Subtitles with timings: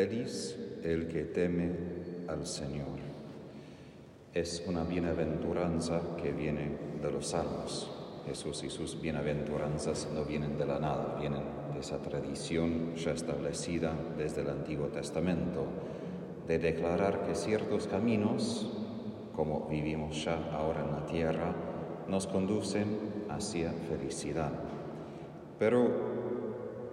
[0.00, 1.72] Feliz el que teme
[2.26, 2.98] al Señor.
[4.32, 6.70] Es una bienaventuranza que viene
[7.02, 7.90] de los salmos.
[8.24, 11.42] Jesús y sus bienaventuranzas no vienen de la nada, vienen
[11.74, 15.66] de esa tradición ya establecida desde el Antiguo Testamento,
[16.48, 18.72] de declarar que ciertos caminos,
[19.36, 21.54] como vivimos ya ahora en la tierra,
[22.08, 24.52] nos conducen hacia felicidad.
[25.58, 25.90] Pero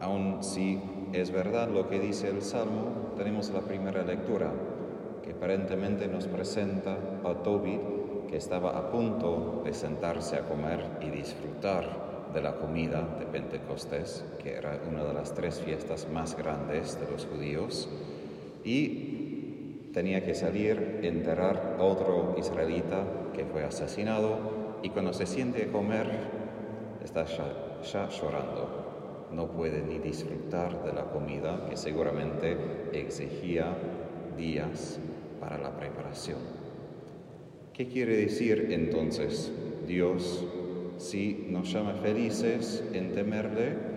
[0.00, 0.78] aun si
[1.12, 4.50] es verdad lo que dice el Salmo, tenemos la primera lectura,
[5.22, 7.80] que aparentemente nos presenta a Tobit,
[8.28, 14.24] que estaba a punto de sentarse a comer y disfrutar de la comida de Pentecostés,
[14.40, 17.88] que era una de las tres fiestas más grandes de los judíos,
[18.64, 25.64] y tenía que salir, enterrar a otro israelita que fue asesinado, y cuando se siente
[25.64, 26.06] a comer,
[27.02, 28.89] está ya llorando
[29.32, 32.56] no puede ni disfrutar de la comida que seguramente
[32.92, 33.76] exigía
[34.36, 34.98] días
[35.40, 36.38] para la preparación.
[37.72, 39.52] ¿Qué quiere decir entonces
[39.86, 40.44] Dios
[40.98, 43.90] si nos llama felices en temerle?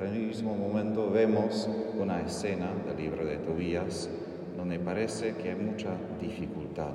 [0.00, 4.08] En el mismo momento vemos una escena del libro de Tobías
[4.56, 6.92] donde parece que hay mucha dificultad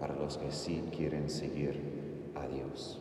[0.00, 1.78] para los que sí quieren seguir
[2.34, 3.00] a Dios.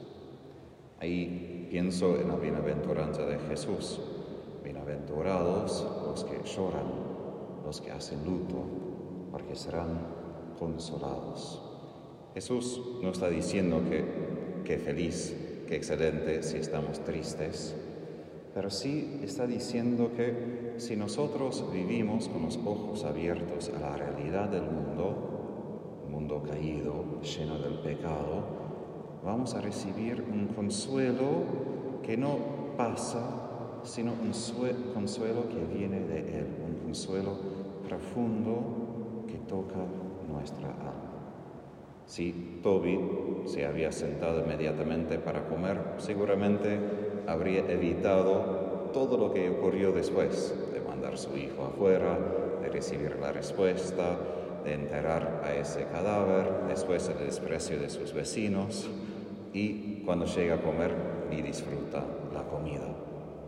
[1.00, 4.00] Ahí pienso en la bienaventuranza Jesús.
[4.64, 6.86] Bienaventurados los que lloran,
[7.66, 8.64] los que hacen luto,
[9.31, 10.00] porque serán
[10.59, 11.59] consolados.
[12.36, 13.81] Jesús no está diciendo
[14.64, 15.36] que, feliz,
[15.67, 17.75] que excelente si estamos tristes,
[18.53, 24.50] pero sí está diciendo que si nosotros vivimos con los ojos abiertos a la realidad
[24.50, 28.44] del mundo, mundo caído, lleno del pecado,
[29.25, 33.19] vamos a recibir un consuelo que no pasa,
[33.83, 34.31] sino un
[34.94, 37.36] consuelo que viene de Él, un consuelo
[37.86, 39.80] profundo que toca
[40.31, 41.11] nuestra alma.
[42.05, 42.97] Si Toby
[43.43, 46.80] se había sentado inmediatamente para comer, seguramente
[47.27, 52.17] habría evitado todo lo que ocurrió después, de mandar a su hijo afuera,
[52.61, 54.17] de recibir la respuesta,
[54.64, 58.89] de enterrar a ese cadáver, después el desprecio de sus vecinos
[59.52, 60.95] y cuando llega a comer
[61.30, 62.88] ni disfruta la comida.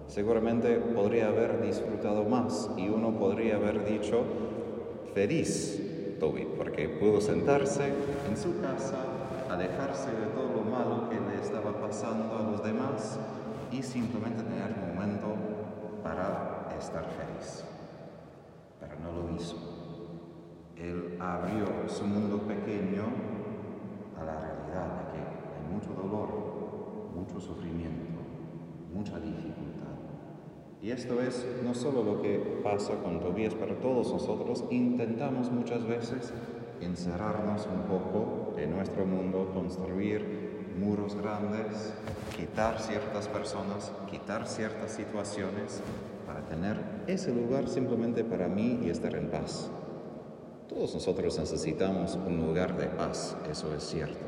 [0.07, 4.23] Seguramente podría haber disfrutado más y uno podría haber dicho
[5.13, 7.91] feliz Toby porque pudo sentarse
[8.29, 8.97] en su casa,
[9.49, 13.17] alejarse de todo lo malo que le estaba pasando a los demás
[13.71, 15.35] y simplemente tener un momento
[16.03, 17.63] para estar feliz.
[18.79, 19.55] Pero no lo hizo.
[20.75, 23.03] Él abrió su mundo pequeño
[24.19, 26.29] a la realidad de que hay mucho dolor,
[27.15, 28.00] mucho sufrimiento.
[30.81, 35.85] Y esto es no solo lo que pasa con Tobías, pero todos nosotros intentamos muchas
[35.85, 36.33] veces
[36.81, 41.93] encerrarnos un poco en nuestro mundo, construir muros grandes,
[42.35, 45.81] quitar ciertas personas, quitar ciertas situaciones
[46.25, 49.69] para tener ese lugar simplemente para mí y estar en paz.
[50.67, 54.25] Todos nosotros necesitamos un lugar de paz, eso es cierto.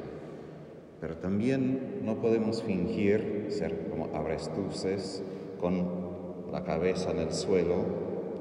[1.02, 5.24] Pero también no podemos fingir ser como abrestuces
[5.60, 6.03] con
[6.54, 7.78] la cabeza en el suelo,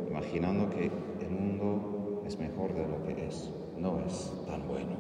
[0.07, 0.91] imaginando que
[1.25, 3.51] el mundo es mejor de lo que es.
[3.79, 4.97] No es tan bueno.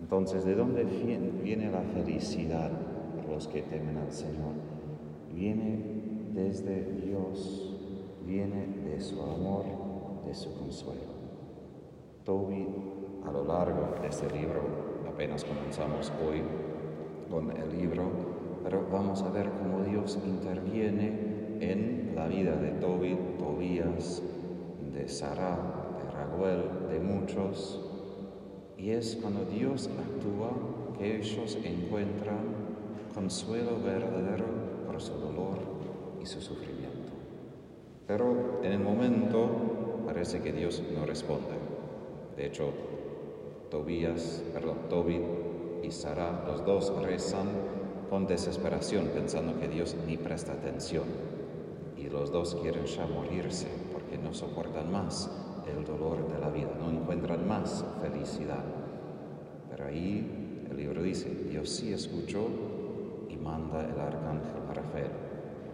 [0.00, 2.72] Entonces, ¿de dónde viene la felicidad
[3.16, 4.54] para los que temen al Señor?
[5.32, 5.78] Viene
[6.34, 7.78] desde Dios,
[8.26, 9.64] viene de su amor,
[10.26, 11.14] de su consuelo.
[12.24, 12.66] Toby,
[13.24, 14.60] a lo largo de este libro,
[15.08, 16.42] apenas comenzamos hoy
[17.30, 18.02] con el libro,
[18.64, 24.22] pero vamos a ver cómo Dios interviene en la vida de Toby, Tobías,
[24.92, 25.58] de Sara,
[25.98, 27.80] de Raguel, de muchos.
[28.76, 30.50] Y es cuando Dios actúa
[30.98, 32.66] que ellos encuentran
[33.14, 34.44] consuelo verdadero
[34.86, 35.58] por su dolor
[36.20, 37.12] y su sufrimiento.
[38.06, 41.54] Pero en el momento parece que Dios no responde.
[42.36, 42.70] De hecho,
[43.70, 45.20] Tobías, perdón, Toby
[45.82, 47.48] y Sara, los dos rezan
[48.08, 51.04] con desesperación, pensando que Dios ni presta atención.
[51.96, 55.30] Y los dos quieren ya morirse porque no soportan más
[55.66, 58.64] el dolor de la vida, no encuentran más felicidad.
[59.70, 62.46] Pero ahí el libro dice, Dios sí escuchó
[63.28, 65.10] y manda el arcángel Rafael.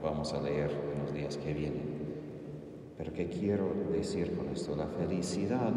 [0.03, 1.93] Vamos a leer en los días que vienen.
[2.97, 4.77] Pero ¿qué quiero decir con esto?
[4.77, 5.73] La felicidad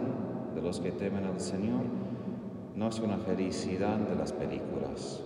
[0.54, 1.82] de los que temen al Señor
[2.76, 5.22] no es una felicidad de las películas,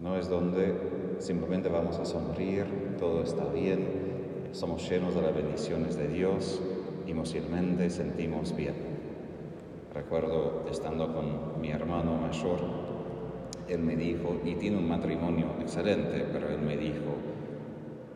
[0.00, 0.74] no es donde
[1.18, 4.13] simplemente vamos a sonreír, todo está bien,
[4.54, 6.60] somos llenos de las bendiciones de Dios,
[7.08, 8.74] emocionalmente sentimos bien.
[9.92, 12.60] Recuerdo estando con mi hermano mayor,
[13.68, 17.16] él me dijo, y tiene un matrimonio excelente, pero él me dijo,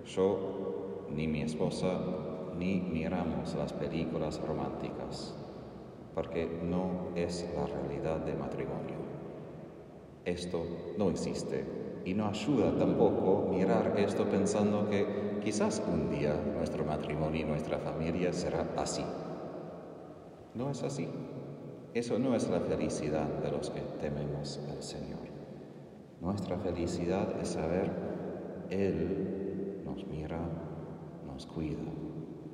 [0.07, 1.99] yo ni mi esposa
[2.57, 5.35] ni miramos las películas románticas,
[6.15, 8.97] porque no es la realidad de matrimonio.
[10.25, 10.65] Esto
[10.97, 11.65] no existe
[12.05, 17.79] y no ayuda tampoco mirar esto pensando que quizás un día nuestro matrimonio y nuestra
[17.79, 19.05] familia será así.
[20.55, 21.09] No es así.
[21.95, 25.29] Eso no es la felicidad de los que tememos al Señor.
[26.21, 27.91] Nuestra felicidad es saber,
[28.71, 30.41] Él nos mira,
[31.27, 31.79] nos cuida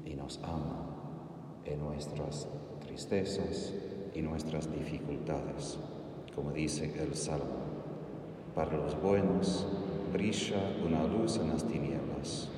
[0.05, 2.49] y nos ama en nuestras
[2.81, 3.75] tristezas
[4.15, 5.79] y nuestras dificultades,
[6.35, 7.74] como dice el Salmo.
[8.55, 9.67] Para los buenos
[10.13, 12.49] brilla una luz en las tinieblas.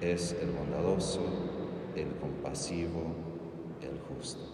[0.00, 1.22] Es el bondadoso,
[1.96, 3.02] el compasivo,
[3.82, 4.44] el justo.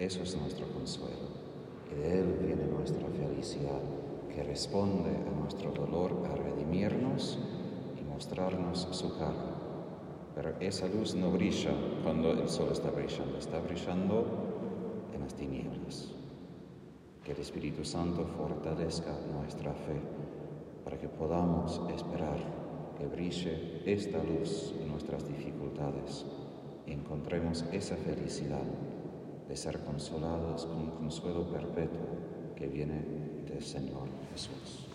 [0.00, 1.28] Eso es nuestro consuelo.
[1.92, 3.80] Y de Él viene nuestra felicidad,
[4.34, 7.38] que responde a nuestro dolor a redimirnos
[7.96, 9.54] y mostrarnos su cara.
[10.34, 11.70] Pero esa luz no brilla
[12.02, 14.26] cuando el sol está brillando, está brillando
[15.14, 16.12] en las tinieblas.
[17.24, 19.98] Que el Espíritu Santo fortalezca nuestra fe
[20.84, 22.38] para que podamos esperar
[22.98, 26.26] que brille esta luz en nuestras dificultades
[26.86, 28.64] y encontremos esa felicidad
[29.48, 32.06] de ser consolados con un consuelo perpetuo
[32.54, 33.02] que viene
[33.46, 34.93] del Señor Jesús.